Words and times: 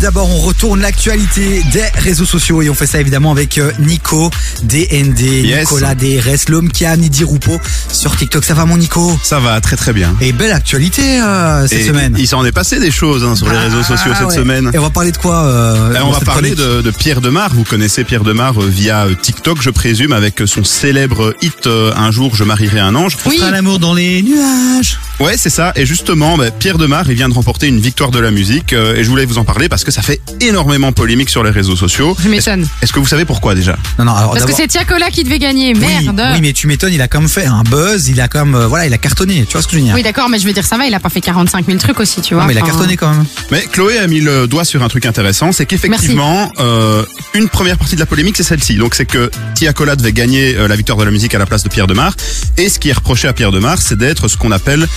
d'abord 0.00 0.30
on 0.30 0.38
retourne 0.38 0.80
l'actualité 0.80 1.62
des 1.72 1.84
réseaux 1.94 2.24
sociaux 2.24 2.62
et 2.62 2.70
on 2.70 2.74
fait 2.74 2.86
ça 2.86 3.00
évidemment 3.00 3.30
avec 3.30 3.58
euh, 3.58 3.70
Nico 3.78 4.30
DND, 4.62 5.20
Yes. 5.20 5.60
Nicolas 5.60 5.94
DRS, 5.94 6.48
l'homme 6.48 6.70
qui 6.70 6.84
a 6.86 6.96
Nidi 6.96 7.24
sur 7.92 8.16
TikTok. 8.16 8.44
Ça 8.44 8.54
va 8.54 8.64
mon 8.64 8.78
Nico? 8.78 9.18
Ça 9.22 9.40
va 9.40 9.60
très 9.60 9.76
très 9.76 9.92
bien. 9.92 10.14
Et 10.20 10.32
belle 10.32 10.52
actualité 10.52 11.20
euh, 11.20 11.66
cette 11.66 11.80
Et 11.80 11.86
semaine. 11.86 12.16
Il 12.18 12.26
s'en 12.26 12.44
est 12.44 12.52
passé 12.52 12.78
des 12.80 12.90
choses 12.90 13.24
hein, 13.24 13.36
sur 13.36 13.48
les 13.50 13.58
réseaux 13.58 13.82
sociaux 13.82 14.12
cette 14.16 14.28
ouais. 14.28 14.34
semaine. 14.34 14.70
Et 14.72 14.78
on 14.78 14.82
va 14.82 14.90
parler 14.90 15.12
de 15.12 15.18
quoi 15.18 15.44
euh, 15.44 15.94
on 16.02 16.10
va 16.10 16.20
parler 16.20 16.54
de, 16.54 16.80
de 16.82 16.90
Pierre 16.90 17.20
Demar. 17.20 17.52
Vous 17.54 17.64
connaissez 17.64 18.04
Pierre 18.04 18.24
Demar 18.24 18.58
via 18.60 19.06
TikTok, 19.20 19.60
je 19.60 19.70
présume, 19.70 20.12
avec 20.12 20.42
son 20.46 20.64
célèbre 20.64 21.34
hit 21.42 21.66
euh, 21.66 21.92
Un 21.96 22.10
jour 22.10 22.34
je 22.34 22.44
marierai 22.44 22.80
un 22.80 22.94
ange. 22.94 23.16
On 23.26 23.30
fera 23.30 23.50
l'amour 23.50 23.78
dans 23.78 23.94
les 23.94 24.22
nuages. 24.22 24.98
Ouais, 25.20 25.34
c'est 25.36 25.50
ça. 25.50 25.72
Et 25.76 25.84
justement, 25.84 26.38
bah, 26.38 26.50
Pierre 26.50 26.78
Demar, 26.78 27.04
il 27.10 27.14
vient 27.14 27.28
de 27.28 27.34
remporter 27.34 27.66
une 27.68 27.78
victoire 27.78 28.10
de 28.10 28.18
la 28.18 28.30
musique. 28.30 28.72
euh, 28.72 28.96
et 28.96 29.04
je 29.04 29.10
voulais 29.10 29.26
vous 29.26 29.36
en 29.36 29.44
parler 29.44 29.68
parce 29.68 29.84
que 29.84 29.90
ça 29.90 30.00
fait 30.00 30.18
énormément 30.40 30.92
polémique 30.92 31.28
sur 31.28 31.44
les 31.44 31.50
réseaux 31.50 31.76
sociaux. 31.76 32.16
Je 32.22 32.28
m'étonne. 32.30 32.66
Est-ce 32.80 32.92
que 32.94 33.00
vous 33.00 33.06
savez 33.06 33.26
pourquoi 33.26 33.54
déjà? 33.54 33.76
Non 33.98 34.06
non, 34.06 34.14
alors 34.14 34.32
Parce 34.32 34.46
que 34.46 34.54
c'est 34.54 34.66
Tiakola 34.66 35.10
qui 35.10 35.22
devait 35.22 35.38
gagner. 35.38 35.74
oui, 35.74 35.80
Merde. 35.80 36.22
oui, 36.34 36.38
mais 36.40 36.52
tu 36.54 36.66
m'étonnes, 36.68 36.94
il 36.94 37.02
a 37.02 37.08
quand 37.08 37.20
même 37.20 37.28
fait 37.28 37.44
un 37.44 37.62
buzz, 37.64 38.08
il 38.08 38.18
a 38.20 38.28
quand 38.28 38.46
même, 38.46 38.54
euh, 38.54 38.66
voilà, 38.66 38.86
il 38.86 38.94
a 38.94 38.98
cartonné. 38.98 39.44
Tu 39.46 39.52
vois 39.52 39.60
ce 39.60 39.66
que 39.66 39.74
je 39.74 39.78
veux 39.80 39.84
dire? 39.84 39.94
Oui, 39.94 40.02
d'accord, 40.02 40.30
mais 40.30 40.38
je 40.38 40.46
veux 40.46 40.54
dire, 40.54 40.64
ça 40.64 40.78
va, 40.78 40.86
il 40.86 40.94
a 40.94 41.00
pas 41.00 41.10
fait 41.10 41.20
45 41.20 41.66
000 41.66 41.76
trucs 41.78 42.00
aussi, 42.00 42.22
tu 42.22 42.32
vois. 42.32 42.44
Non, 42.44 42.48
mais 42.48 42.54
il 42.54 42.58
a 42.58 42.62
cartonné 42.62 42.96
quand 42.96 43.10
même. 43.10 43.26
Mais 43.50 43.60
Chloé 43.70 43.98
a 43.98 44.06
mis 44.06 44.20
le 44.20 44.46
doigt 44.46 44.64
sur 44.64 44.82
un 44.82 44.88
truc 44.88 45.04
intéressant, 45.04 45.52
c'est 45.52 45.66
qu'effectivement, 45.66 46.50
euh, 46.60 47.04
une 47.34 47.50
première 47.50 47.76
partie 47.76 47.94
de 47.94 48.00
la 48.00 48.06
polémique, 48.06 48.36
c'est 48.38 48.42
celle-ci. 48.42 48.76
Donc 48.76 48.94
c'est 48.94 49.04
que 49.06 49.30
Tiakola 49.54 49.96
devait 49.96 50.12
gagner 50.14 50.56
euh, 50.56 50.66
la 50.66 50.76
victoire 50.76 50.96
de 50.96 51.04
la 51.04 51.10
musique 51.10 51.34
à 51.34 51.38
la 51.38 51.44
place 51.46 51.62
de 51.62 51.68
Pierre 51.68 51.86
Demar. 51.86 52.14
Et 52.56 52.70
ce 52.70 52.78
qui 52.78 52.88
est 52.88 52.92
reproché 52.94 53.28
à 53.28 53.34
Pierre 53.34 53.52
Demar, 53.52 53.82
c'est 53.82 53.98
d'être 53.98 54.28
ce 54.28 54.38
qu'on 54.38 54.50
appelle 54.52 54.88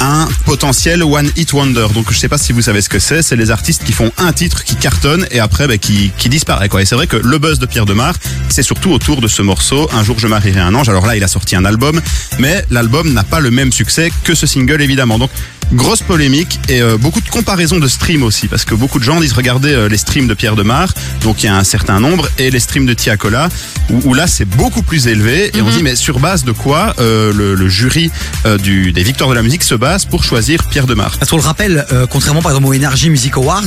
un 0.00 0.28
potentiel 0.44 1.02
one 1.02 1.30
hit 1.36 1.52
wonder. 1.52 1.86
Donc 1.94 2.12
je 2.12 2.18
sais 2.18 2.28
pas 2.28 2.38
si 2.38 2.52
vous 2.52 2.62
savez 2.62 2.82
ce 2.82 2.88
que 2.88 2.98
c'est. 2.98 3.22
C'est 3.22 3.36
les 3.36 3.50
artistes 3.50 3.84
qui 3.84 3.92
font 3.92 4.12
un 4.18 4.32
titre 4.32 4.64
qui 4.64 4.76
cartonne 4.76 5.26
et 5.30 5.40
après 5.40 5.66
bah, 5.66 5.78
qui, 5.78 6.12
qui 6.18 6.28
disparaît. 6.28 6.68
Quoi. 6.68 6.82
Et 6.82 6.84
c'est 6.84 6.94
vrai 6.94 7.06
que 7.06 7.16
le 7.16 7.38
buzz 7.38 7.58
de 7.58 7.66
Pierre 7.66 7.86
Demar, 7.86 8.14
c'est 8.48 8.62
surtout 8.62 8.90
autour 8.90 9.20
de 9.20 9.28
ce 9.28 9.42
morceau. 9.42 9.88
Un 9.92 10.04
jour 10.04 10.18
je 10.18 10.26
marierai 10.26 10.60
un 10.60 10.74
ange. 10.74 10.88
Alors 10.88 11.06
là, 11.06 11.16
il 11.16 11.24
a 11.24 11.28
sorti 11.28 11.56
un 11.56 11.64
album, 11.64 12.00
mais 12.38 12.64
l'album 12.70 13.12
n'a 13.12 13.24
pas 13.24 13.40
le 13.40 13.50
même 13.50 13.72
succès 13.72 14.12
que 14.24 14.34
ce 14.34 14.46
single 14.46 14.82
évidemment. 14.82 15.18
Donc 15.18 15.30
grosse 15.72 16.02
polémique 16.02 16.60
et 16.68 16.82
euh, 16.82 16.96
beaucoup 16.96 17.20
de 17.20 17.28
comparaisons 17.28 17.78
de 17.78 17.88
streams 17.88 18.22
aussi 18.22 18.48
parce 18.48 18.64
que 18.64 18.74
beaucoup 18.74 18.98
de 18.98 19.04
gens 19.04 19.20
disent 19.20 19.32
regarder 19.32 19.72
euh, 19.72 19.88
les 19.88 19.96
streams 19.96 20.26
de 20.26 20.34
Pierre 20.34 20.56
Demar 20.56 20.92
donc 21.22 21.42
il 21.42 21.46
y 21.46 21.48
a 21.48 21.56
un 21.56 21.64
certain 21.64 22.00
nombre 22.00 22.28
et 22.38 22.50
les 22.50 22.60
streams 22.60 22.86
de 22.86 22.94
Tiakola 22.94 23.48
où, 23.90 24.10
où 24.10 24.14
là 24.14 24.26
c'est 24.26 24.44
beaucoup 24.44 24.82
plus 24.82 25.08
élevé 25.08 25.56
et 25.56 25.62
on 25.62 25.70
dit 25.70 25.82
mais 25.82 25.96
sur 25.96 26.20
base 26.20 26.44
de 26.44 26.52
quoi 26.52 26.94
euh, 26.98 27.32
le, 27.32 27.54
le 27.54 27.68
jury 27.68 28.10
du, 28.62 28.92
des 28.92 29.02
victoires 29.02 29.30
de 29.30 29.34
la 29.34 29.42
musique 29.42 29.53
se 29.62 29.74
base 29.74 30.04
pour 30.04 30.24
choisir 30.24 30.64
Pierre 30.64 30.86
Demar. 30.86 31.16
Parce 31.18 31.30
qu'on 31.30 31.36
le 31.36 31.42
rappelle, 31.42 31.86
euh, 31.92 32.06
contrairement 32.06 32.42
par 32.42 32.52
exemple 32.52 32.66
au 32.66 32.74
Energy 32.74 33.10
Music 33.10 33.36
Awards, 33.36 33.62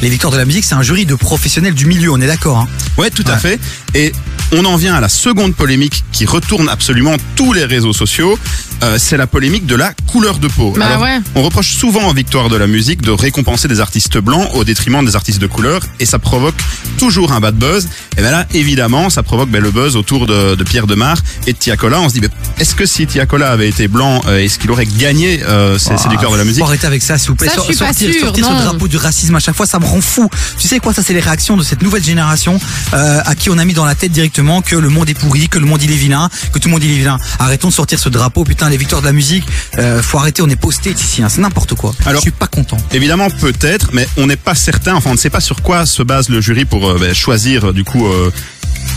les 0.00 0.08
victoires 0.08 0.32
de 0.32 0.38
la 0.38 0.44
musique, 0.44 0.64
c'est 0.64 0.74
un 0.74 0.82
jury 0.82 1.06
de 1.06 1.14
professionnels 1.14 1.74
du 1.74 1.86
milieu, 1.86 2.10
on 2.10 2.20
est 2.20 2.26
d'accord 2.26 2.58
hein. 2.58 2.68
Ouais, 2.98 3.10
tout 3.10 3.24
à 3.26 3.38
fait. 3.38 3.58
Et 3.94 4.12
on 4.52 4.64
en 4.64 4.76
vient 4.76 4.94
à 4.94 5.00
la 5.00 5.08
seconde 5.08 5.54
polémique 5.54 6.04
qui 6.12 6.26
retourne 6.26 6.68
absolument 6.68 7.16
tous 7.36 7.52
les 7.52 7.64
réseaux 7.64 7.92
sociaux. 7.92 8.38
Euh, 8.82 8.96
c'est 8.98 9.16
la 9.16 9.26
polémique 9.28 9.64
de 9.64 9.76
la 9.76 9.94
couleur 10.10 10.38
de 10.38 10.48
peau. 10.48 10.74
Bah 10.76 10.98
ouais. 10.98 11.20
On 11.36 11.42
reproche 11.42 11.74
souvent 11.76 12.08
aux 12.08 12.14
victoires 12.14 12.48
de 12.48 12.56
la 12.56 12.66
musique 12.66 13.00
de 13.00 13.12
récompenser 13.12 13.68
des 13.68 13.80
artistes 13.80 14.18
blancs 14.18 14.48
au 14.54 14.64
détriment 14.64 15.04
des 15.04 15.14
artistes 15.14 15.38
de 15.38 15.46
couleur 15.46 15.82
et 16.00 16.06
ça 16.06 16.18
provoque 16.18 16.56
toujours 16.98 17.32
un 17.32 17.40
bad 17.40 17.54
buzz. 17.54 17.88
Et 18.18 18.20
bien 18.20 18.32
là, 18.32 18.46
évidemment, 18.52 19.08
ça 19.08 19.22
provoque 19.22 19.50
ben, 19.50 19.62
le 19.62 19.70
buzz 19.70 19.96
autour 19.96 20.26
de, 20.26 20.56
de 20.56 20.64
Pierre 20.64 20.88
Demar 20.88 21.16
et 21.46 21.52
de 21.52 21.58
Tiakola. 21.58 22.00
On 22.00 22.08
se 22.08 22.14
dit, 22.14 22.20
ben, 22.20 22.30
est-ce 22.58 22.74
que 22.74 22.84
si 22.84 23.06
Tiakola 23.06 23.52
avait 23.52 23.68
été 23.68 23.86
blanc, 23.86 24.20
euh, 24.26 24.38
est-ce 24.38 24.58
qu'il 24.58 24.70
aurait 24.72 24.86
gagné 24.86 25.42
euh, 25.44 25.78
ces, 25.78 25.96
ces 25.96 26.08
victoires 26.08 26.32
de 26.32 26.38
la 26.38 26.44
musique? 26.44 26.58
Faut 26.62 26.68
arrêter 26.68 26.88
avec 26.88 27.02
ça, 27.02 27.18
s'il 27.18 27.28
vous 27.30 27.36
plaît. 27.36 27.48
Ça, 27.48 27.54
je 27.58 27.72
suis 27.72 27.76
pas 27.76 27.86
sortir 27.86 28.12
sûre, 28.12 28.26
sortir 28.26 28.46
ce 28.46 28.64
drapeau 28.64 28.88
du 28.88 28.96
racisme 28.96 29.36
à 29.36 29.40
chaque 29.40 29.56
fois, 29.56 29.66
ça 29.66 29.78
me 29.78 29.86
rend 29.86 30.00
fou. 30.00 30.28
Tu 30.58 30.66
sais 30.66 30.80
quoi, 30.80 30.92
ça 30.92 31.02
c'est 31.04 31.14
les 31.14 31.20
réactions 31.20 31.56
de 31.56 31.62
cette 31.62 31.82
nouvelle 31.82 32.04
génération 32.04 32.58
euh, 32.94 33.20
à 33.24 33.36
qui 33.36 33.48
on 33.48 33.58
a 33.58 33.64
mis 33.64 33.74
dans 33.74 33.84
la 33.84 33.94
tête 33.94 34.10
directement 34.10 34.41
que 34.62 34.76
le 34.76 34.88
monde 34.88 35.08
est 35.08 35.14
pourri, 35.14 35.48
que 35.48 35.58
le 35.58 35.66
monde 35.66 35.82
il 35.82 35.90
est 35.92 35.96
vilain, 35.96 36.28
que 36.52 36.58
tout 36.58 36.68
le 36.68 36.72
monde 36.72 36.82
il 36.82 36.90
est 36.90 36.96
vilain. 36.96 37.18
Arrêtons 37.38 37.68
de 37.68 37.72
sortir 37.72 37.98
ce 37.98 38.08
drapeau, 38.08 38.44
putain, 38.44 38.68
les 38.68 38.76
victoires 38.76 39.00
de 39.00 39.06
la 39.06 39.12
musique. 39.12 39.44
Euh, 39.78 40.02
faut 40.02 40.18
arrêter, 40.18 40.42
on 40.42 40.48
est 40.48 40.56
posté 40.56 40.90
ici, 40.90 41.22
hein, 41.22 41.28
c'est 41.28 41.40
n'importe 41.40 41.74
quoi. 41.74 41.94
Alors- 42.06 42.20
je 42.20 42.22
suis 42.22 42.30
pas 42.32 42.46
content. 42.48 42.76
Évidemment, 42.92 43.28
peut-être, 43.30 43.90
mais 43.92 44.06
on 44.16 44.26
n'est 44.26 44.36
pas 44.36 44.54
certain. 44.54 44.94
Enfin, 44.94 45.10
on 45.10 45.14
ne 45.14 45.18
sait 45.18 45.30
pas 45.30 45.40
sur 45.40 45.62
quoi 45.62 45.86
se 45.86 46.02
base 46.02 46.28
le 46.28 46.40
jury 46.40 46.64
pour 46.64 46.88
euh, 46.88 46.98
ben, 47.00 47.14
choisir 47.14 47.72
du 47.72 47.84
coup 47.84 48.06
euh, 48.06 48.30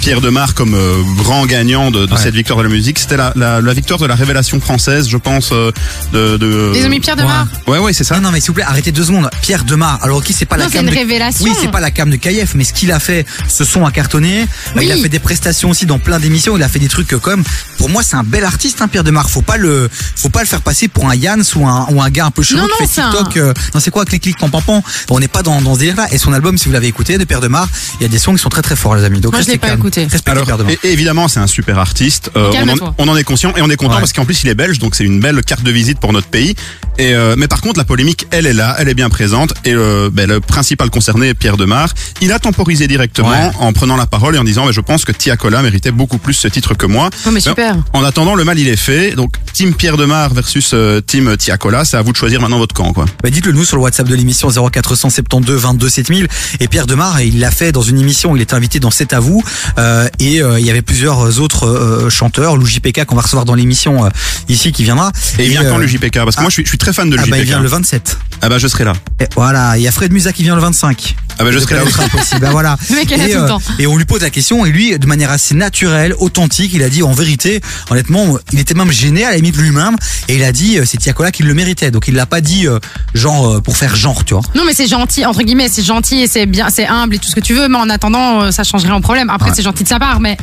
Pierre 0.06 0.22
Demar 0.22 0.54
comme 0.54 0.76
euh, 0.76 1.02
grand 1.18 1.48
gagnant 1.48 1.90
de, 1.90 2.06
de 2.06 2.12
Ouais. 2.14 2.20
cette 2.22 2.36
victoire 2.36 2.60
de 2.60 2.64
la 2.66 2.70
musique. 2.70 3.00
C'était 3.00 3.18
la, 3.18 3.34
la, 3.36 3.60
la 3.60 3.74
victoire 3.74 3.98
de 4.00 4.06
la 4.06 4.14
révélation 4.14 4.62
française, 4.62 5.08
je 5.10 5.18
pense. 5.18 5.50
euh, 5.52 5.72
de, 6.14 6.38
de... 6.38 6.74
Ils 6.76 6.86
ont 6.86 6.90
mis 6.90 7.00
Pierre 7.00 7.16
Demar. 7.16 7.48
Ouais, 7.66 7.80
ouais, 7.80 7.92
c'est 7.92 8.04
ça. 8.04 8.14
Non, 8.18 8.22
non, 8.22 8.32
mais 8.32 8.40
s'il 8.40 8.50
vous 8.50 8.54
plaît, 8.54 8.64
arrêtez 8.68 8.92
deux 8.92 9.06
secondes. 9.06 9.28
Pierre 9.42 9.64
Demar, 9.64 9.98
alors 10.04 10.24
qui 10.24 10.32
c'est 10.34 10.46
pas 10.46 10.58
la 10.58 10.66
Non, 10.66 10.70
cam 10.70 10.86
une 10.86 10.92
de- 10.92 10.96
révélation. 10.96 11.44
Oui, 11.44 11.54
c'est 11.60 11.72
pas 11.72 11.80
la 11.80 11.90
cam 11.90 12.12
de 12.12 12.18
Kayef, 12.18 12.54
mais 12.54 12.64
ce 12.66 12.74
qu'il 12.74 12.92
a 12.92 13.00
fait, 13.00 13.26
ce 13.48 13.64
son 13.66 13.84
a 13.84 13.92
cartonné. 13.92 14.46
Oui. 14.76 14.86
Il 14.86 14.92
a 14.92 14.96
fait 14.98 15.10
des 15.10 15.18
prestations 15.18 15.72
aussi 15.72 15.88
dans 15.88 15.98
plein 15.98 16.20
d'émissions. 16.20 16.56
Il 16.56 16.62
a 16.62 16.70
fait 16.70 16.78
des 16.78 16.88
trucs 16.88 17.08
comme. 17.18 17.44
Pour 17.80 17.90
moi, 17.90 18.04
c'est 18.04 18.16
un 18.16 18.24
bel 18.24 18.44
artiste, 18.46 18.84
hein, 18.84 18.88
Pierre 18.88 19.04
Demar. 19.04 19.28
Faut 19.28 19.42
pas 19.42 19.58
le, 19.58 19.90
faut 20.16 20.30
pas 20.30 20.42
le 20.42 20.48
faire 20.48 20.62
passer 20.62 20.88
pour 20.88 21.10
un 21.10 21.16
Yann 21.16 21.42
ou 21.56 21.68
un, 21.68 21.88
ou 21.90 22.00
un 22.04 22.10
gars 22.12 22.26
un 22.28 22.32
peu 22.32 22.44
chelou 22.44 22.60
Non, 22.60 22.66
qui 22.68 22.72
non, 22.74 22.78
fait 22.88 22.94
c'est 22.94 23.02
un- 23.02 23.10
TikTok. 23.12 23.38
euh, 23.38 23.54
non, 23.74 23.80
c'est 23.80 23.90
quoi, 23.90 24.06
clic 24.06 24.22
clic 24.22 24.38
pam 24.38 24.52
pam 24.52 24.62
pam. 24.62 24.82
On 25.10 25.20
n'est 25.20 25.28
pas 25.28 25.42
dans, 25.42 25.60
dans 25.64 25.74
ce 25.74 25.80
délire-là. 25.80 26.06
Et 26.12 26.20
son 26.20 26.32
album, 26.32 26.60
si 26.60 26.66
vous 26.68 26.74
l'avez 26.74 26.88
écouté, 26.88 27.18
de 27.18 27.24
Pierre 27.24 27.42
Demar, 27.42 27.68
il 28.00 28.04
y 28.04 28.06
a 28.06 28.10
des 28.10 28.20
sons 28.20 28.34
qui 28.34 28.40
sont 28.40 28.50
très 28.50 28.62
très 28.62 28.76
forts, 28.76 28.96
les 28.96 29.04
amis. 29.04 29.20
Donc 29.20 29.34
Moi, 29.34 29.42
je 29.42 29.48
l'ai 29.48 29.58
pas 29.58 29.70
calme. 29.70 29.80
écouté. 29.80 29.95
Alors, 30.26 30.48
et- 30.70 30.80
évidemment, 30.92 31.28
c'est 31.28 31.40
un 31.40 31.48
super 31.48 31.80
artiste. 31.80 32.32
Euh, 32.36 32.52
on, 32.64 32.70
en, 32.70 32.96
on 32.98 33.08
en 33.08 33.16
est 33.18 33.24
conscient 33.24 33.54
et 33.56 33.62
on 33.62 33.70
est 33.70 33.76
content 33.76 33.94
Ouais. 33.96 34.00
parce 34.00 34.14
qu'en 34.14 34.26
plus, 34.26 34.44
il 34.44 34.50
est 34.50 34.56
belge, 34.56 34.80
donc 34.80 34.96
c'est 34.96 35.04
une 35.04 35.20
belle 35.20 35.42
carte 35.44 35.64
de 35.64 35.72
visite 35.72 36.00
pour 36.00 36.12
notre 36.14 36.28
pays. 36.28 36.56
Et 36.98 37.14
euh, 37.14 37.36
mais 37.38 37.48
par 37.48 37.62
contre, 37.62 37.78
la 37.78 37.84
polémique, 37.86 38.26
elle 38.32 38.46
est 38.46 38.54
là, 38.54 38.76
elle 38.80 38.88
est 38.90 38.94
bien 38.94 39.10
présente. 39.10 39.54
Et 39.66 39.74
euh, 39.74 40.10
ben, 40.12 40.28
le 40.30 40.40
principal 40.40 40.90
concerné, 40.90 41.34
Pierre 41.34 41.58
Demar, 41.58 41.90
il 42.22 42.32
a 42.32 42.40
temporisé 42.40 42.88
directement 42.88 43.30
Ouais. 43.30 43.52
en 43.60 43.74
prenant 43.74 43.96
la 43.98 44.06
parole 44.06 44.36
et 44.36 44.40
en 44.40 44.44
disant, 44.44 44.66
ben, 44.66 44.72
je 44.72 44.82
pense 44.82 45.04
que 45.06 45.12
Tiakola 45.12 45.62
méritait 45.62 45.92
beaucoup 45.92 46.18
plus 46.18 46.34
ce 46.34 46.48
titre 46.48 46.74
que 46.74 46.86
moi. 46.86 47.10
Oh, 47.28 47.32
mais 47.32 47.40
super. 47.42 47.76
En 47.94 48.04
attendant, 48.04 48.36
le 48.36 48.44
mal 48.44 48.58
il 48.60 48.68
est 48.68 48.76
fait. 48.76 49.12
Donc, 49.12 49.36
Team 49.54 49.74
Pierre 49.74 49.98
Demar 49.98 50.34
versus 50.34 50.72
euh, 50.74 51.02
Team 51.02 51.36
Tiakola, 51.38 51.86
c'est 51.86 51.98
à 51.98 52.02
vous 52.02 52.12
de 52.12 52.18
choisir 52.18 52.40
maintenant 52.42 52.58
votre 52.60 52.74
camp, 52.76 52.94
quoi. 52.94 53.06
Bah, 53.24 53.30
dites-le 53.30 53.52
nous 53.52 53.66
sur 53.66 53.78
le 53.78 53.84
WhatsApp 53.84 54.08
de 54.08 54.16
l'émission 54.16 54.50
0472 54.50 55.62
22 55.62 55.90
7000 55.90 56.28
et 56.60 56.68
Pierre 56.68 56.88
Demar 56.88 57.22
il 57.22 57.40
l'a 57.40 57.52
fait 57.52 57.72
dans 57.72 57.82
une 57.82 58.00
émission 58.00 58.36
il 58.36 58.42
était 58.42 58.54
invité 58.54 58.80
dans 58.80 58.92
C'est 58.92 59.14
à 59.14 59.20
vous 59.20 59.44
euh, 59.78 59.85
et 60.20 60.42
euh, 60.42 60.60
il 60.60 60.66
y 60.66 60.70
avait 60.70 60.82
plusieurs 60.82 61.40
autres 61.40 61.68
euh, 61.68 62.10
chanteurs 62.10 62.58
Lou 62.58 62.66
JPK 62.66 63.06
qu'on 63.06 63.16
va 63.16 63.22
recevoir 63.22 63.46
dans 63.46 63.56
l'émission 63.56 64.06
euh, 64.06 64.10
ici 64.50 64.72
qui 64.72 64.84
viendra. 64.84 65.12
Et 65.38 65.46
il 65.46 65.50
vient 65.50 65.64
euh, 65.64 65.70
quand 65.70 65.78
le 65.78 65.88
JPK 65.88 66.14
Parce 66.14 66.36
que 66.36 66.40
ah. 66.40 66.42
moi, 66.42 66.50
je 66.50 66.56
suis, 66.56 66.64
je 66.64 66.70
suis 66.70 66.78
très 66.78 66.94
fan 66.94 67.10
de 67.10 67.18
ah 67.18 67.26
le 67.26 67.32
bah, 67.32 67.38
il 67.38 67.44
vient 67.46 67.60
le 67.60 67.68
27 67.68 68.18
Ah 68.42 68.50
bah, 68.50 68.58
je 68.58 68.68
serai 68.68 68.84
là. 68.84 68.94
et 69.20 69.28
voilà 69.36 69.78
il 69.78 69.84
y 69.84 69.88
a 69.88 69.92
Fred 69.92 70.12
Musa 70.12 70.34
qui 70.34 70.44
vient 70.44 70.56
le 70.56 70.62
25 70.62 71.16
Ah 71.40 71.44
bah, 71.44 71.52
je 71.52 71.60
serai 71.60 71.76
là 71.76 71.84
aussi. 71.84 72.00
impossible 72.00 72.42
bah 72.42 72.50
voilà 72.52 72.78
Le 72.90 72.96
mec, 72.96 73.12
et, 73.12 73.32
tout 73.32 73.40
le 73.42 73.48
temps. 73.48 73.62
et 73.80 73.88
on 73.88 73.98
lui 73.98 74.06
pose 74.06 74.22
la 74.22 74.30
question 74.30 74.66
et 74.66 74.70
lui 74.72 74.98
de 74.98 75.06
manière 75.08 75.32
assez 75.32 75.54
naturelle 75.56 76.14
authentique 76.20 76.72
il 76.74 76.84
a 76.84 76.90
dit 76.90 77.04
en 77.04 77.12
vérité 77.12 77.62
honnêtement 77.90 78.38
il 78.54 78.60
était 78.60 78.74
même 78.74 78.92
gêné 78.92 79.26
à 79.26 79.32
la 79.32 79.36
limite 79.36 79.58
lui-même 79.58 79.96
et 80.28 80.36
il 80.36 80.44
a 80.44 80.52
dit 80.52 80.78
euh, 80.78 80.84
c'est 80.86 80.98
Tiakola 80.98 81.32
qui 81.32 81.44
le 81.44 81.54
méritait 81.54 81.92
donc 81.92 82.08
il 82.08 82.16
l'a 82.16 82.26
pas 82.26 82.42
dit 82.42 82.68
euh, 82.68 82.80
genre 83.14 83.56
euh, 83.56 83.62
pour 83.62 83.78
faire 83.78 83.96
genre 83.96 84.24
tu 84.26 84.34
vois 84.34 84.44
Non, 84.56 84.64
mais 84.66 84.74
c'est 84.74 84.88
gentil, 84.88 85.26
entre 85.26 85.42
guillemets, 85.44 85.68
c'est 85.70 85.84
gentil 85.84 86.22
et 86.22 86.28
c'est 86.28 86.46
bien, 86.46 86.70
c'est 86.70 86.88
humble 86.88 87.16
et 87.16 87.20
tout 87.20 87.30
ce 87.30 87.36
que 87.36 87.40
tu 87.40 87.54
veux, 87.54 87.68
mais 87.68 87.78
en 87.78 87.90
attendant, 87.90 88.44
euh, 88.44 88.52
ça 88.52 88.64
changerait 88.64 88.92
en 88.92 89.02
problème. 89.02 89.30
Après, 89.30 89.50
Ouais. 89.50 89.56
c'est 89.56 89.62
gentil 89.64 89.84
de 89.84 89.90
sa 89.90 90.00
part, 90.00 90.20
mais 90.20 90.38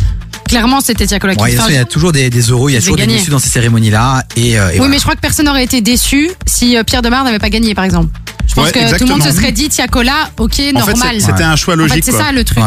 clairement, 0.49 0.81
c'était 0.81 1.07
Tiakola 1.07 1.35
qui 1.35 1.43
Ouais, 1.43 1.55
il 1.69 1.75
y 1.75 1.79
a 1.79 1.85
toujours 1.85 2.13
des, 2.13 2.31
des 2.31 2.41
euros, 2.43 2.69
il 2.69 2.75
y 2.75 2.77
a 2.77 2.81
toujours 2.81 2.97
des 2.97 3.07
déçus 3.07 3.31
dans 3.31 3.39
ces 3.39 3.49
cérémonies-là. 3.49 4.25
Et, 4.37 4.59
euh, 4.59 4.69
et 4.69 4.73
Oui, 4.73 4.77
voilà. 4.79 4.91
mais 4.91 4.97
je 4.99 5.03
crois 5.03 5.15
que 5.15 5.21
personne 5.21 5.47
n'aurait 5.47 5.65
été 5.65 5.81
déçu 5.81 6.31
si 6.47 6.77
euh, 6.77 6.85
Pierre 6.85 7.03
Demar 7.03 7.25
n'avait 7.25 7.39
pas 7.39 7.51
gagné, 7.51 7.75
par 7.75 7.85
exemple. 7.85 8.09
Je 8.53 8.61
pense 8.61 8.67
Ouais, 8.67 8.73
que 8.73 8.99
tout 8.99 9.05
le 9.07 9.11
monde 9.11 9.23
se 9.23 9.31
serait 9.33 9.51
dit 9.51 9.71
Tiakola, 9.71 10.31
ok, 10.39 10.53
En 10.53 10.55
fait, 10.55 10.73
normal. 10.73 11.21
c'était 11.21 11.43
un 11.43 11.57
choix 11.57 11.73
en 11.73 11.79
logique, 11.79 12.05
fait, 12.05 12.11
c'est 12.13 12.19
ça 12.19 12.33
le 12.33 12.45
truc. 12.45 12.63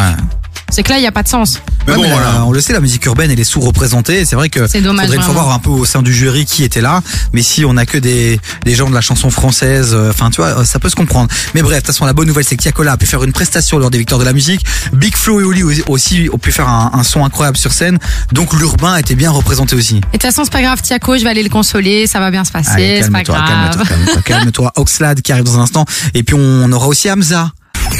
C'est 0.75 0.84
que 0.84 0.90
là, 0.90 0.97
il 0.97 1.02
n'y 1.02 1.08
a 1.08 1.12
pas 1.13 1.24
de 1.24 1.30
sens. 1.30 1.62
Mais 1.88 1.94
Ouais, 1.94 1.97
bon, 2.00 2.03
mais 2.03 2.09
voilà. 2.09 2.44
on 2.46 2.52
le 2.52 2.59
sait, 2.59 2.74
la 2.74 2.81
musique 2.81 3.06
urbaine, 3.06 3.31
elle 3.31 3.40
est 3.40 3.46
sous-représentée. 3.46 4.25
C'est 4.25 4.36
vrai 4.36 4.50
que 4.50 4.68
C'est 4.68 4.81
dommage, 4.81 5.06
faudrait 5.06 5.16
une 5.16 5.22
fois 5.24 5.34
vraiment. 5.34 5.46
voir 5.47 5.56
un 5.56 5.59
peu 5.59 5.69
au 5.69 5.86
sein 5.86 6.02
du 6.02 6.13
jury 6.13 6.44
qui 6.46 6.66
était 6.66 6.81
là. 6.81 7.02
Mais 7.31 7.41
si 7.44 7.63
on 7.63 7.78
a 7.78 7.86
que 7.86 7.97
des, 7.97 8.41
des 8.66 8.75
gens 8.75 8.90
de 8.90 8.94
la 8.94 9.00
chanson 9.00 9.30
française, 9.30 9.91
euh, 9.94 10.09
enfin, 10.09 10.30
tu 10.31 10.41
vois, 10.41 10.59
euh, 10.59 10.66
ça 10.66 10.80
peut 10.80 10.90
se 10.90 10.96
comprendre. 10.97 11.30
Mais 11.53 11.62
bref, 11.62 11.75
de 11.75 11.80
toute 11.80 11.88
façon, 11.88 12.06
la 12.06 12.12
bonne 12.12 12.28
nouvelle, 12.28 12.44
c'est 12.44 12.58
que 12.58 12.62
Tiakola 12.62 12.91
a 12.91 12.97
pu 12.97 13.06
faire 13.06 13.24
une 13.24 13.31
prestation 13.31 13.78
lors 13.78 13.90
des 13.90 13.97
victoires 14.00 14.20
de 14.20 14.26
la 14.26 14.34
musique. 14.34 14.66
Big 14.91 15.16
Flo 15.16 15.40
et 15.40 15.44
Oli 15.46 15.64
aussi 15.88 16.28
ont 16.34 16.38
pu 16.38 16.52
faire 16.52 16.67
un, 16.67 16.91
un 16.94 17.03
son 17.03 17.23
incroyable 17.23 17.55
sur 17.55 17.72
scène. 17.72 17.97
Donc 18.34 18.52
l'urbain 18.52 18.97
était 18.97 19.16
bien 19.16 19.32
représenté 19.32 19.78
aussi. 19.78 19.96
Et 19.96 20.00
de 20.00 20.03
toute 20.11 20.23
façon, 20.23 20.44
c'est 20.44 20.52
pas 20.52 20.61
grave, 20.61 20.82
Tiako, 20.82 21.17
je 21.17 21.23
vais 21.23 21.29
aller 21.29 21.44
le 21.44 21.50
consoler, 21.50 22.05
ça 22.05 22.20
va 22.20 22.32
bien 22.32 22.44
se 22.44 22.52
passer, 22.52 23.00
c'est 23.02 23.11
pas 23.11 23.23
calme-toi, 23.23 23.35
grave. 23.35 23.47
calme-toi, 23.47 23.85
calme-toi, 23.85 24.22
calme-toi. 24.26 24.72
Oxlade 24.76 25.22
qui 25.22 25.32
arrive 25.32 25.46
dans 25.46 25.58
un 25.58 25.61
instant. 25.64 25.85
Et 26.14 26.23
puis 26.23 26.35
on 26.38 26.70
aura 26.73 26.88
aussi 26.88 27.09
Hamza. 27.09 27.52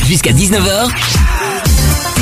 Jusqu'à 0.08 0.32
19h, 0.34 0.90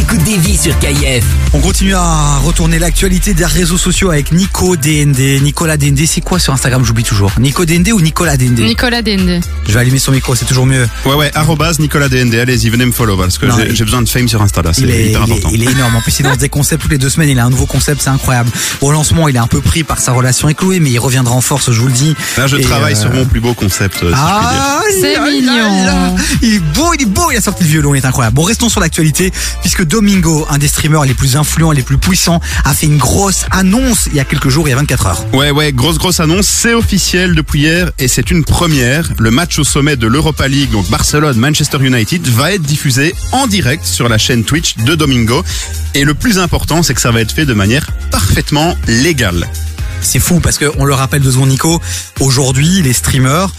t'écoutes 0.03 0.23
des 0.23 0.37
vies 0.37 0.57
sur 0.57 0.77
KIF. 0.79 1.23
On 1.53 1.59
continue 1.59 1.95
à 1.95 2.37
retourner 2.43 2.77
l'actualité 2.79 3.33
des 3.33 3.45
réseaux 3.45 3.77
sociaux 3.77 4.09
avec 4.11 4.31
Nico 4.31 4.75
DND. 4.75 5.41
Nicolas 5.41 5.77
DND, 5.77 6.05
c'est 6.05 6.19
quoi 6.21 6.39
sur 6.39 6.51
Instagram? 6.53 6.83
J'oublie 6.83 7.03
toujours. 7.03 7.31
Nico 7.39 7.63
DND 7.65 7.89
ou 7.93 8.01
Nicolas 8.01 8.35
DND 8.37 8.59
Nicolas 8.59 9.01
Dende. 9.01 9.39
Je 9.67 9.71
vais 9.73 9.79
allumer 9.79 9.99
son 9.99 10.11
micro, 10.11 10.35
c'est 10.35 10.45
toujours 10.45 10.65
mieux. 10.65 10.87
Ouais, 11.05 11.13
ouais, 11.13 11.31
arrobase 11.35 11.79
Nicolas 11.79 12.09
DND. 12.09 12.35
Allez-y, 12.35 12.69
venez 12.69 12.85
me 12.85 12.91
follow 12.91 13.15
parce 13.17 13.37
que 13.37 13.45
Non, 13.45 13.55
j'ai 13.57 13.69
il- 13.69 13.75
j'ai 13.75 13.85
besoin 13.85 14.01
de 14.01 14.09
fame 14.09 14.27
sur 14.27 14.41
Insta 14.41 14.61
là. 14.61 14.71
C'est 14.73 14.81
Il 14.81 14.89
est, 14.89 15.09
hyper 15.09 15.23
il, 15.25 15.29
est, 15.31 15.33
important. 15.35 15.49
il 15.53 15.63
est 15.63 15.71
énorme. 15.71 15.95
En 15.95 16.01
plus, 16.01 16.19
il 16.19 16.25
lance 16.25 16.37
des 16.37 16.49
concepts 16.49 16.81
toutes 16.81 16.91
les 16.91 16.97
deux 16.97 17.09
semaines. 17.09 17.29
Il 17.29 17.39
a 17.39 17.45
un 17.45 17.49
nouveau 17.49 17.65
concept, 17.65 18.01
c'est 18.01 18.09
incroyable. 18.09 18.49
Au 18.81 18.91
lancement, 18.91 19.27
il 19.29 19.35
est 19.35 19.39
un 19.39 19.47
peu 19.47 19.61
pris 19.61 19.83
par 19.83 19.99
sa 19.99 20.11
relation 20.11 20.47
avec 20.47 20.57
Chloé, 20.57 20.79
mais 20.79 20.89
il 20.91 20.99
reviendra 20.99 21.33
en 21.35 21.41
force, 21.41 21.71
je 21.71 21.79
vous 21.79 21.87
le 21.87 21.93
dis. 21.93 22.13
Là, 22.37 22.47
je 22.47 22.57
Et, 22.57 22.61
travaille 22.61 22.93
euh, 22.95 22.99
sur 22.99 23.11
mon 23.13 23.25
plus 23.25 23.39
beau 23.39 23.53
concept, 23.53 24.03
euh, 24.03 24.09
si 24.09 24.15
Ah, 24.17 24.81
C'est 24.99 25.13
là, 25.13 25.25
là, 25.25 25.31
mignon. 25.31 25.85
là. 25.85 26.13
Il 26.41 26.55
est 26.55 26.59
beau, 26.59 26.93
il 26.97 27.03
est 27.03 27.05
beau, 27.05 27.31
il 27.31 27.37
a 27.37 27.41
sorti 27.41 27.63
le 27.63 27.69
violon, 27.69 27.95
il 27.95 27.99
est 27.99 28.05
incroyable. 28.05 28.35
Bon, 28.35 28.43
restons 28.43 28.69
sur 28.69 28.81
l'actualité, 28.81 29.31
puisque 29.61 29.83
Domingo, 29.93 30.47
un 30.49 30.57
des 30.57 30.67
streamers 30.67 31.03
les 31.05 31.13
plus 31.13 31.37
influents, 31.37 31.71
les 31.71 31.83
plus 31.83 31.99
puissants, 31.99 32.41
a 32.65 32.73
fait 32.73 32.87
une 32.87 32.97
grosse 32.97 33.45
annonce 33.51 34.07
il 34.07 34.15
y 34.15 34.19
a 34.19 34.25
quelques 34.25 34.49
jours, 34.49 34.67
il 34.67 34.71
y 34.71 34.73
a 34.73 34.77
24 34.77 35.05
heures. 35.05 35.25
Ouais, 35.33 35.51
ouais, 35.51 35.71
grosse, 35.71 35.99
grosse 35.99 36.19
annonce. 36.19 36.47
C'est 36.47 36.73
officiel 36.73 37.35
depuis 37.35 37.61
hier 37.61 37.91
et 37.99 38.07
c'est 38.07 38.31
une 38.31 38.43
première. 38.43 39.07
Le 39.19 39.29
match 39.29 39.59
au 39.59 39.63
sommet 39.63 39.95
de 39.95 40.07
l'Europa 40.07 40.47
League, 40.47 40.71
donc 40.71 40.89
Barcelone, 40.89 41.37
Manchester 41.37 41.77
United, 41.79 42.27
va 42.27 42.53
être 42.53 42.63
diffusé 42.63 43.13
en 43.33 43.45
direct 43.45 43.85
sur 43.85 44.09
la 44.09 44.17
chaîne 44.17 44.43
Twitch 44.43 44.77
de 44.77 44.95
Domingo. 44.95 45.43
Et 45.93 46.05
le 46.05 46.15
plus 46.15 46.39
important, 46.39 46.81
c'est 46.81 46.95
que 46.95 47.01
ça 47.01 47.11
va 47.11 47.21
être 47.21 47.31
fait 47.31 47.45
de 47.45 47.53
manière 47.53 47.85
parfaitement 48.09 48.75
légale. 48.87 49.47
C'est 50.03 50.19
fou 50.19 50.39
parce 50.39 50.57
que 50.57 50.71
on 50.77 50.85
le 50.85 50.93
rappelle 50.93 51.21
de 51.21 51.31
secondes 51.31 51.49
Nico, 51.49 51.81
aujourd'hui 52.19 52.81
les 52.81 52.93
streamers 52.93 53.49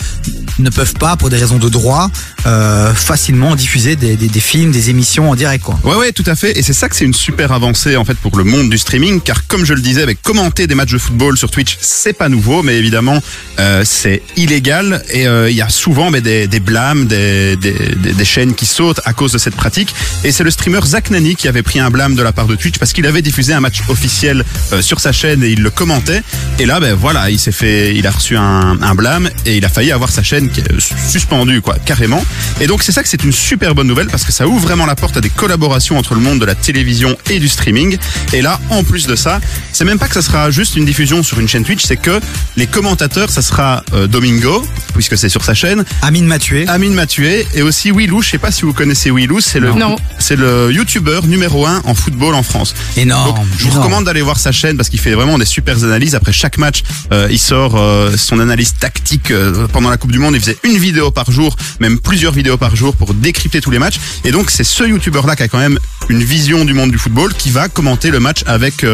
ne 0.58 0.70
peuvent 0.70 0.94
pas 0.94 1.16
pour 1.16 1.30
des 1.30 1.36
raisons 1.36 1.58
de 1.58 1.68
droit 1.68 2.10
euh, 2.46 2.92
facilement 2.92 3.56
diffuser 3.56 3.96
des, 3.96 4.16
films, 4.40 4.70
des 4.70 4.90
émissions 4.90 5.30
en 5.30 5.34
direct. 5.34 5.64
Ouais, 5.82 5.96
ouais, 5.96 6.12
tout 6.12 6.24
à 6.26 6.34
fait. 6.34 6.58
Et 6.58 6.62
c'est 6.62 6.72
ça 6.74 6.88
que 6.88 6.96
c'est 6.96 7.04
une 7.04 7.14
super 7.14 7.52
avancée 7.52 7.96
en 7.96 8.04
fait 8.04 8.16
pour 8.18 8.36
le 8.36 8.44
monde 8.44 8.68
du 8.68 8.78
streaming, 8.78 9.20
car 9.20 9.46
comme 9.46 9.64
je 9.64 9.72
le 9.72 9.80
disais, 9.80 10.02
avec 10.02 10.20
commenter 10.20 10.66
des 10.66 10.74
matchs 10.74 10.92
de 10.92 10.98
football 10.98 11.38
sur 11.38 11.50
Twitch, 11.50 11.78
c'est 11.80 12.12
pas 12.12 12.28
nouveau, 12.28 12.62
mais 12.62 12.76
évidemment 12.76 13.22
euh, 13.58 13.82
c'est 13.84 14.22
illégal 14.36 15.02
et 15.10 15.26
euh, 15.26 15.48
il 15.48 15.56
y 15.56 15.62
a 15.62 15.68
souvent 15.68 16.10
mais, 16.10 16.20
des, 16.20 16.46
blâmes, 16.60 17.06
des, 17.06 17.56
des, 17.56 18.24
chaînes 18.24 18.54
qui 18.54 18.66
sautent 18.66 19.00
à 19.04 19.12
cause 19.12 19.32
de 19.32 19.38
cette 19.38 19.56
pratique. 19.56 19.94
Et 20.22 20.32
c'est 20.32 20.44
le 20.44 20.50
streamer 20.50 20.80
Zach 20.84 21.10
Nani 21.10 21.36
qui 21.36 21.48
avait 21.48 21.62
pris 21.62 21.80
un 21.80 21.90
blâme 21.90 22.14
de 22.14 22.22
la 22.22 22.32
part 22.32 22.46
de 22.46 22.56
Twitch 22.56 22.78
parce 22.78 22.92
qu'il 22.92 23.06
avait 23.06 23.22
diffusé 23.22 23.52
un 23.52 23.60
match 23.60 23.82
officiel 23.88 24.44
sur 24.80 25.00
sa 25.00 25.12
chaîne 25.12 25.42
et 25.42 25.48
il 25.48 25.62
le 25.62 25.70
commentait. 25.70 26.22
Et 26.58 26.66
là, 26.66 26.78
ben 26.80 26.94
voilà, 26.94 27.30
il 27.30 27.38
s'est 27.38 27.52
fait, 27.52 27.94
il 27.96 28.06
a 28.06 28.10
reçu 28.10 28.36
un, 28.36 28.78
un 28.80 28.94
blâme 28.94 29.28
et 29.44 29.56
il 29.56 29.64
a 29.64 29.68
failli 29.68 29.90
avoir 29.92 30.10
sa 30.10 30.22
chaîne 30.22 30.50
qui 30.50 30.60
est, 30.60 30.64
suspendue 31.10 31.60
quoi, 31.60 31.76
carrément. 31.84 32.24
Et 32.60 32.66
donc 32.66 32.82
c'est 32.82 32.92
ça 32.92 33.02
que 33.02 33.08
c'est 33.08 33.24
une 33.24 33.32
super 33.32 33.74
bonne 33.74 33.88
nouvelle 33.88 34.06
parce 34.06 34.24
que 34.24 34.32
ça 34.32 34.46
ouvre 34.46 34.60
vraiment 34.60 34.86
la 34.86 34.94
porte 34.94 35.16
à 35.16 35.20
des 35.20 35.30
collaborations 35.30 35.98
entre 35.98 36.14
le 36.14 36.20
monde 36.20 36.38
de 36.40 36.44
la 36.44 36.54
télévision 36.54 37.16
et 37.28 37.38
du 37.40 37.48
streaming. 37.48 37.98
Et 38.32 38.42
là, 38.42 38.60
en 38.70 38.84
plus 38.84 39.06
de 39.06 39.16
ça, 39.16 39.40
c'est 39.72 39.84
même 39.84 39.98
pas 39.98 40.06
que 40.06 40.14
ça 40.14 40.22
sera 40.22 40.50
juste 40.50 40.76
une 40.76 40.84
diffusion 40.84 41.22
sur 41.22 41.40
une 41.40 41.48
chaîne 41.48 41.64
Twitch, 41.64 41.84
c'est 41.84 41.96
que 41.96 42.20
les 42.56 42.66
commentateurs, 42.66 43.30
ça 43.30 43.42
sera 43.42 43.82
euh, 43.92 44.06
Domingo, 44.06 44.64
puisque 44.94 45.18
c'est 45.18 45.28
sur 45.28 45.44
sa 45.44 45.54
chaîne, 45.54 45.84
Amine 46.02 46.26
m'a 46.26 46.38
tué. 46.38 46.66
Amine 46.68 46.94
Mathieu 46.94 47.44
et 47.54 47.62
aussi 47.62 47.90
Willou. 47.90 48.22
Je 48.22 48.30
sais 48.30 48.38
pas 48.38 48.50
si 48.50 48.62
vous 48.62 48.72
connaissez 48.72 49.10
Willou, 49.10 49.40
c'est 49.40 49.60
le 49.60 49.72
Non. 49.72 49.96
c'est 50.18 50.36
le 50.36 50.70
youtubeur 50.72 51.26
numéro 51.26 51.66
un 51.66 51.80
en 51.84 51.94
football 51.94 52.34
en 52.34 52.42
France. 52.42 52.74
Énorme. 52.96 53.34
Donc, 53.34 53.46
je 53.56 53.64
vous 53.64 53.70
énorme. 53.70 53.82
recommande 53.82 54.04
d'aller 54.04 54.22
voir 54.22 54.38
sa 54.38 54.52
chaîne 54.52 54.76
parce 54.76 54.88
qu'il 54.88 55.00
fait 55.00 55.12
vraiment 55.12 55.38
des 55.38 55.44
super 55.44 55.82
analyses. 55.84 56.14
Après 56.24 56.32
chaque 56.32 56.56
match, 56.56 56.84
euh, 57.12 57.28
il 57.30 57.38
sort 57.38 57.74
euh, 57.76 58.16
son 58.16 58.40
analyse 58.40 58.72
tactique 58.80 59.30
euh, 59.30 59.68
pendant 59.70 59.90
la 59.90 59.98
Coupe 59.98 60.10
du 60.10 60.18
Monde. 60.18 60.34
Il 60.34 60.40
faisait 60.40 60.56
une 60.64 60.78
vidéo 60.78 61.10
par 61.10 61.30
jour, 61.30 61.54
même 61.80 61.98
plusieurs 61.98 62.32
vidéos 62.32 62.56
par 62.56 62.74
jour 62.74 62.96
pour 62.96 63.12
décrypter 63.12 63.60
tous 63.60 63.70
les 63.70 63.78
matchs. 63.78 64.00
Et 64.24 64.30
donc 64.30 64.50
c'est 64.50 64.64
ce 64.64 64.84
youtubeur-là 64.84 65.36
qui 65.36 65.42
a 65.42 65.48
quand 65.48 65.58
même 65.58 65.78
une 66.08 66.24
vision 66.24 66.64
du 66.64 66.72
monde 66.72 66.90
du 66.90 66.96
football 66.96 67.34
qui 67.34 67.50
va 67.50 67.68
commenter 67.68 68.10
le 68.10 68.20
match 68.20 68.42
avec 68.46 68.86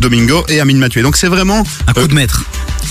Domingo 0.00 0.46
et 0.48 0.60
Amine 0.60 0.78
Mathieu. 0.78 1.02
Donc 1.02 1.18
c'est 1.18 1.28
vraiment 1.28 1.62
Un 1.86 1.92
coup 1.92 2.08
de 2.08 2.14
maître. 2.14 2.44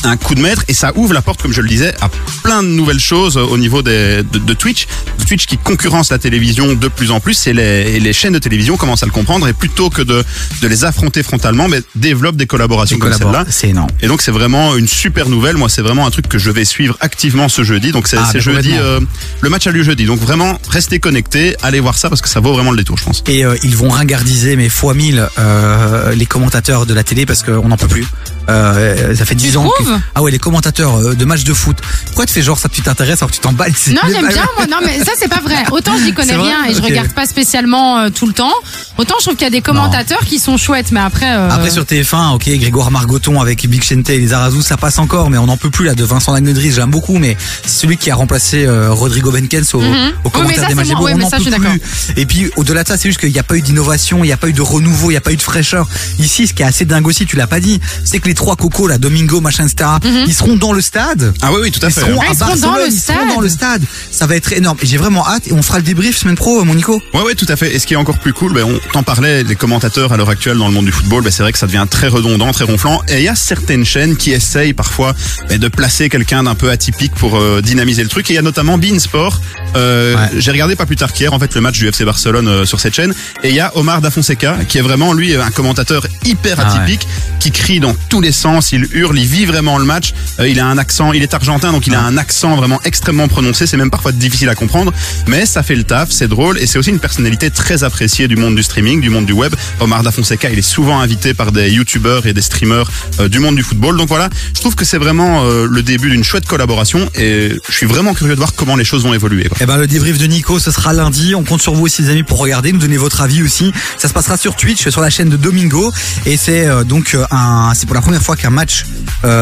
un 0.04 0.16
coup 0.16 0.36
de 0.36 0.42
maître 0.42 0.64
et 0.68 0.76
ça 0.76 0.92
ouvre 0.96 1.16
la 1.16 1.24
porte, 1.24 1.42
comme 1.42 1.54
je 1.54 1.62
le 1.62 1.68
disais, 1.68 1.96
à 2.00 2.10
plein 2.44 2.62
de 2.62 2.68
nouvelles 2.68 3.00
choses 3.00 3.38
au 3.38 3.58
niveau 3.58 3.82
des, 3.82 4.22
de, 4.32 4.38
de 4.38 4.54
Twitch. 4.54 4.86
Twitch 5.28 5.46
qui 5.46 5.58
concurrence 5.58 6.10
la 6.12 6.18
télévision 6.20 6.74
de 6.74 6.88
plus 6.88 7.12
en 7.12 7.20
plus 7.20 7.48
et 7.48 7.54
les, 7.54 7.96
et 7.96 8.00
les 8.00 8.14
chaînes 8.14 8.34
de 8.34 8.40
télévision 8.40 8.78
commencent 8.78 9.04
à 9.04 9.06
le 9.06 9.12
comprendre 9.12 9.48
et 9.48 9.54
plutôt 9.54 9.90
que 9.90 10.02
de, 10.02 10.24
de 10.62 10.68
les 10.68 10.86
affronter 10.86 11.22
frontalement, 11.22 11.68
mais 11.68 11.82
développent 11.96 12.38
des 12.38 12.48
collaborations 12.48 12.98
comme 12.98 13.12
celle-là. 13.34 13.46
C'est 13.50 13.70
énorme. 13.70 13.90
Et 14.02 14.08
donc 14.08 14.22
c'est 14.22 14.32
vraiment 14.32 14.76
une 14.76 14.88
super 14.88 15.28
nouvelle. 15.30 15.58
Moi 15.58 15.70
c'est 15.70 15.82
vraiment 15.82 16.08
un 16.08 16.12
truc 16.12 16.28
que 16.30 16.38
je 16.38 16.50
vais 16.50 16.66
suivre 16.66 16.96
activement 17.02 17.50
ce 17.50 17.64
jeudi. 17.64 17.92
Donc 17.92 18.08
c'est 18.08 18.18
Ah, 18.18 18.30
mais 18.34 18.40
jeudi, 18.40 18.72
euh, 18.82 19.00
le 19.42 19.50
match 19.50 19.68
a 19.68 19.72
lieu 19.72 19.84
jeudi. 19.84 20.06
Donc 20.06 20.20
vraiment 20.20 20.58
restez 20.70 21.00
connectés, 21.00 21.56
allez 21.62 21.80
voir 21.82 21.98
ça 21.98 22.10
parce 22.10 22.22
que 22.22 22.30
ça 22.30 22.40
vaut 22.40 22.54
vraiment 22.54 22.72
le 22.72 22.78
détour, 22.78 22.98
je 22.98 23.04
pense. 23.04 23.24
Et 23.28 23.46
euh, 23.46 23.56
ils 23.64 23.76
vont 23.76 23.90
ringardiser, 23.90 24.56
mais 24.56 24.70
fois 24.70 24.94
mille, 24.94 25.28
euh, 25.40 26.14
les 26.16 26.26
commentateurs 26.26 26.86
de 26.86 26.94
la 26.94 27.04
télé 27.04 27.26
parce 27.26 27.44
qu'on 27.44 27.68
n'en 27.68 27.78
peut 27.78 27.88
plus. 27.88 28.06
Euh, 28.50 29.14
ça 29.14 29.26
fait 29.26 29.36
10 29.36 29.58
ans. 29.58 29.70
que- 29.78 29.84
Ah 30.16 30.24
ouais, 30.24 30.32
les 30.32 30.40
commentateurs 30.40 31.16
de 31.16 31.26
matchs 31.26 31.44
de 31.44 31.54
foot. 31.54 31.78
Pourquoi 32.06 32.26
tu 32.26 32.34
fais 32.34 32.42
genre 32.42 32.58
ça 32.58 32.70
tu 32.70 32.82
t'intéresses 32.82 33.22
alors 33.22 33.30
que 33.32 33.36
tu 33.36 33.42
t'en 33.42 33.52
bats 33.52 33.66
les- 33.68 33.94
Non, 33.94 34.02
j'aime 34.10 34.28
bien, 34.30 34.46
moi. 34.56 34.68
Non, 34.68 34.78
mais 34.86 35.00
ça, 35.04 35.12
c'est 35.20 35.28
pas 35.28 35.40
vrai. 35.42 35.64
Autant 35.72 35.94
j'y 36.04 36.14
connais 36.14 36.30
C'est 36.34 36.38
vrai 36.38 36.48
rien 36.50 36.66
et 36.70 36.74
je 36.76 36.82
regarde 36.82 37.12
pas 37.14 37.26
spécialement 37.26 38.00
euh, 38.00 38.10
tout 38.10 38.26
le 38.28 38.34
temps. 38.34 38.54
Autant 38.98 39.16
je 39.20 39.26
trouve 39.26 39.36
qu'il 39.36 39.46
y 39.46 39.48
a 39.48 39.52
des 39.52 39.62
commentateurs 39.62 40.20
qui 40.26 40.40
sont 40.40 40.58
chouettes, 40.58 40.92
mais 40.92 41.00
après. 41.00 41.30
euh, 41.36 41.50
Après 41.50 41.70
sur 41.70 41.84
TF1, 41.84 42.36
ok, 42.36 42.50
Grégoire 42.60 42.92
Margoton 42.92 43.40
avec 43.42 43.68
Big 43.68 43.84
Chente 43.84 44.10
et 44.10 44.18
les 44.20 44.34
Arazou, 44.34 44.62
ça 44.62 44.78
passe 44.78 45.00
encore, 45.00 45.30
mais 45.30 45.38
on 45.38 45.46
n'en 45.48 45.58
peut 45.58 45.70
plus 45.70 45.86
là 45.86 45.94
de 45.96 46.04
Vincent 46.04 46.34
Lagnedris, 46.34 46.72
j'aime 46.72 46.90
beaucoup, 46.92 47.18
mais 47.18 47.36
c'est 47.66 47.82
celui 47.82 47.98
qui 47.98 48.10
a 48.12 48.16
remplacé 48.16 48.66
euh, 48.66 48.92
Rodrigo 48.92 49.32
Benkens 49.32 49.74
au, 49.74 49.82
Mhm. 49.82 50.14
mais 50.24 50.30
commentaire 50.32 50.68
des 50.68 50.76
matchs 50.76 50.88
moi. 50.88 50.96
beaux, 50.98 51.06
Ouais, 51.06 51.14
on 51.14 51.18
mais 51.18 51.24
n'en 51.24 51.30
ça, 51.30 51.38
peut 51.38 51.44
je 51.46 51.50
suis 51.52 51.60
plus. 51.60 51.82
Et 52.18 52.26
puis 52.26 52.50
au-delà 52.56 52.84
de 52.84 52.88
ça, 52.88 52.98
c'est 52.98 53.10
juste 53.10 53.20
qu'il 53.20 53.32
n'y 53.32 53.40
a 53.40 53.44
pas 53.44 53.56
eu 53.56 53.62
d'innovation, 53.62 54.24
il 54.24 54.28
n'y 54.28 54.34
a 54.34 54.38
pas 54.38 54.48
eu 54.50 54.54
de 54.54 54.62
renouveau, 54.62 55.10
il 55.10 55.14
n'y 55.14 55.18
a 55.18 55.22
pas 55.22 55.32
eu 55.32 55.38
de 55.38 55.42
fraîcheur. 55.42 55.88
Ici, 56.20 56.48
ce 56.48 56.54
qui 56.54 56.64
est 56.64 56.66
assez 56.66 56.86
dingue 56.86 57.08
aussi, 57.08 57.26
tu 57.26 57.36
l'as 57.36 57.48
pas 57.48 57.60
dit, 57.60 57.80
c'est 58.04 58.20
que 58.20 58.28
les 58.28 58.34
trois 58.34 58.56
cocos, 58.56 58.88
là, 58.88 58.98
Domingo, 58.98 59.42
machin, 59.42 59.66
etc., 59.68 59.90
ils 60.28 60.34
seront 60.34 60.56
dans 60.56 60.74
le 60.74 60.82
stade. 60.82 61.34
Ah 61.42 61.52
oui, 61.52 61.60
oui, 61.64 61.72
tout 61.72 61.80
à 61.86 61.90
Ils 61.90 61.94
fait. 61.94 62.02
seront 62.02 62.20
Ah, 62.22 62.26
à 62.30 62.34
ils 62.34 62.38
seront 62.38 62.56
dans 62.72 62.76
le 62.76 62.88
ils 62.88 62.92
seront 63.00 63.18
stade. 63.20 63.28
dans 63.36 63.42
le 63.42 63.50
stade. 63.50 63.84
Ça 64.12 64.26
va 64.28 64.36
être 64.36 64.52
énorme. 64.54 64.78
Et 64.82 64.86
j'ai 64.86 64.98
vraiment 65.08 65.28
hâte 65.28 65.48
et 65.48 65.54
on 65.54 65.62
fera 65.62 65.78
le 65.78 65.84
débrief 65.84 66.18
semaine 66.18 66.36
pro, 66.36 66.60
euh, 66.60 66.64
mon 66.64 66.76
Nico. 66.76 67.02
Ouais, 67.14 67.22
ouais, 67.22 67.36
tout 67.36 67.46
à 67.50 67.56
fait. 67.56 67.74
Et 67.74 67.80
ce 67.80 67.88
qui 67.88 67.94
est 67.94 67.98
encore 67.98 68.18
plus 68.20 68.34
cool, 68.34 68.54
ben, 68.54 68.64
on 68.64 68.78
t'en 68.92 69.04
parlait, 69.04 69.44
les 69.44 69.56
commentateurs 69.56 70.12
à 70.12 70.18
l'heure 70.18 70.30
actuelle 70.30 70.58
dans 70.58 70.68
le 70.68 70.74
monde 70.74 70.86
du 70.86 70.92
football, 70.92 71.24
ben, 71.24 71.32
c'est 71.32 71.44
vrai 71.44 71.52
que 71.54 71.58
ça 71.58 71.66
devient 71.68 71.86
très 71.90 72.08
redondant, 72.08 72.52
très 72.52 72.66
ronflant. 72.66 73.02
Et 73.08 73.18
il 73.20 73.24
y 73.24 73.28
a 73.30 73.36
certaines 73.36 73.86
chaînes 73.86 74.18
qui 74.18 74.32
essayent 74.32 74.74
parfois 74.74 75.14
ben, 75.50 75.58
de 75.58 75.68
placer 75.70 76.10
quelqu'un 76.10 76.44
d'un 76.44 76.56
peu 76.56 76.70
atypique 76.70 77.14
pour 77.16 77.38
euh, 77.38 77.62
dynamiser 77.62 78.04
le 78.04 78.10
truc. 78.10 78.30
Et 78.30 78.34
il 78.34 78.36
y 78.36 78.40
a 78.40 78.42
notamment 78.42 78.78
Bein 78.78 79.00
Sport. 79.00 79.40
Euh, 79.76 80.16
Ouais. 80.18 80.30
J'ai 80.40 80.52
regardé 80.52 80.76
pas 80.76 80.86
plus 80.86 80.96
tard 80.96 81.12
qu'hier, 81.14 81.34
en 81.34 81.40
fait, 81.40 81.54
le 81.56 81.62
match 81.62 81.78
du 81.78 81.88
FC 81.88 82.04
Barcelone 82.06 82.48
euh, 82.48 82.66
sur 82.66 82.80
cette 82.80 82.96
chaîne. 82.96 83.14
Et 83.44 83.50
il 83.50 83.56
y 83.56 83.60
a 83.60 83.72
Omar 83.76 84.02
Da 84.02 84.10
Fonseca, 84.10 84.58
qui 84.68 84.78
est 84.78 84.82
vraiment, 84.82 85.14
lui, 85.14 85.36
un 85.36 85.52
commentateur 85.52 86.06
hyper 86.26 86.58
Ah 86.60 86.64
ouais. 86.74 86.80
atypique, 86.82 87.08
qui 87.40 87.52
crie 87.52 87.80
dans 87.80 87.96
tous 88.10 88.22
les 88.22 88.32
sens, 88.32 88.72
il 88.72 88.88
hurle, 88.94 89.18
il 89.20 89.26
vit 89.28 89.46
vraiment 89.46 89.78
le 89.78 89.86
match. 89.86 90.14
Euh, 90.40 90.48
il 90.48 90.60
a 90.60 90.66
un 90.66 90.78
accent, 90.78 91.14
il 91.14 91.24
est 91.24 91.34
argentin, 91.34 91.72
donc 91.72 91.88
il 91.88 91.94
a 91.96 92.02
un 92.02 92.18
accent 92.18 92.56
vraiment 92.56 92.80
extrêmement 92.86 93.28
prononcé. 93.28 93.68
C'est 93.68 93.78
même 93.78 93.92
parfois 93.92 94.12
difficile 94.12 94.50
à 94.50 94.56
comprendre, 94.56 94.92
mais 95.28 95.46
ça 95.46 95.64
fait 95.64 95.76
le 95.76 95.84
taf, 95.84 96.10
c'est 96.12 96.28
drôle 96.28 96.58
et 96.60 96.68
c'est 96.68 96.78
aussi 96.78 96.90
une 96.90 97.00
personnalité 97.00 97.50
très 97.52 97.84
appréciée 97.84 98.28
du 98.28 98.36
monde 98.36 98.56
du 98.56 98.64
streaming, 98.64 99.02
du 99.02 99.10
monde 99.10 99.26
du 99.26 99.34
web. 99.34 99.54
Omar 99.80 100.04
Da 100.04 100.12
Fonseca, 100.12 100.50
il 100.50 100.60
est 100.60 100.62
souvent 100.62 101.00
invité 101.00 101.34
par 101.34 101.52
des 101.52 101.70
youtubeurs 101.70 102.26
et 102.26 102.34
des 102.34 102.42
streamers 102.42 102.90
euh, 103.20 103.28
du 103.30 103.40
monde 103.40 103.56
du 103.56 103.64
football. 103.64 103.98
Donc 103.98 104.08
voilà, 104.08 104.30
je 104.56 104.60
trouve 104.60 104.76
que 104.76 104.86
c'est 104.86 104.98
vraiment 104.98 105.44
euh, 105.46 105.68
le 105.70 105.84
début 105.84 106.10
d'une 106.10 106.24
chouette 106.24 106.46
collaboration 106.46 107.10
et 107.16 107.52
je 107.70 107.74
suis 107.76 107.86
vraiment 107.86 108.14
curieux 108.14 108.34
de 108.34 108.40
voir 108.40 108.54
comment 108.56 108.76
les 108.76 108.86
choses 108.86 109.04
vont 109.04 109.14
évoluer. 109.14 109.46
quoi. 109.46 109.58
Eh 109.62 109.66
ben, 109.66 109.78
le 109.78 109.88
débrief 109.88 110.18
de 110.18 110.26
Nico, 110.26 110.60
ce 110.60 110.72
sera 110.72 110.94
lundi. 110.94 111.36
On 111.36 111.44
compte 111.44 111.62
sur 111.62 111.74
vous 111.74 111.86
aussi, 111.86 112.02
les 112.02 112.10
amis, 112.10 112.24
pour 112.24 112.40
regarder, 112.40 112.72
nous 112.72 112.80
donner 112.80 112.98
votre 112.98 113.22
avis 113.22 113.44
aussi. 113.44 113.72
Ça 113.98 114.08
se 114.08 114.14
passera 114.14 114.38
sur 114.38 114.56
Twitch, 114.56 114.88
sur 114.90 115.02
la 115.02 115.10
chaîne 115.10 115.30
de 115.30 115.38
Domingo. 115.38 115.92
Et 116.26 116.38
c'est 116.38 116.68
euh, 116.68 116.84
donc 116.84 117.18
un, 117.32 117.74
c'est 117.76 117.86
pour 117.86 117.96
la 117.96 118.02
première 118.02 118.22
fois 118.22 118.36
qu'un 118.36 118.50
match 118.50 118.86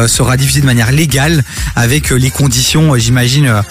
sera 0.08 0.36
diffusé 0.36 0.60
de 0.60 0.66
manière 0.66 0.90
légale, 0.90 1.44
avec 1.76 2.10
les 2.10 2.30
conditions, 2.30 2.96
j'imagine, 2.96 3.62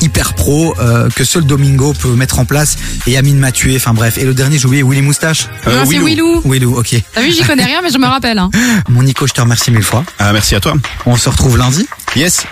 hyper 0.00 0.34
pro 0.34 0.74
que 1.18 1.24
seul 1.24 1.44
Domingo 1.44 1.92
peut 1.94 2.14
mettre 2.14 2.38
en 2.38 2.44
place. 2.44 2.76
Et 3.08 3.16
Amine 3.16 3.40
Mathieu, 3.40 3.74
enfin 3.74 3.92
bref. 3.92 4.18
Et 4.18 4.24
le 4.24 4.34
dernier, 4.34 4.56
j'ai 4.56 4.66
oublié 4.66 4.84
Willy 4.84 5.02
Moustache. 5.02 5.48
Euh, 5.66 5.80
non, 5.80 5.84
c'est 5.84 5.98
Willou. 5.98 6.06
Willou. 6.06 6.42
Willou, 6.44 6.78
ok. 6.78 6.94
T'as 7.12 7.22
vu, 7.22 7.32
j'y 7.32 7.42
connais 7.42 7.64
rien, 7.64 7.80
mais 7.82 7.90
je 7.90 7.98
me 7.98 8.06
rappelle. 8.06 8.38
Hein. 8.38 8.50
Mon 8.88 9.02
Nico, 9.02 9.26
je 9.26 9.32
te 9.32 9.40
remercie 9.40 9.72
mille 9.72 9.82
fois. 9.82 10.04
Ah, 10.20 10.32
merci 10.32 10.54
à 10.54 10.60
toi. 10.60 10.74
On 11.06 11.16
se 11.16 11.28
retrouve 11.28 11.58
lundi. 11.58 11.88
Yes. 12.14 12.46